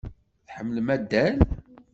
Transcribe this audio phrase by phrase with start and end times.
[0.47, 1.35] Tḥemmel addal?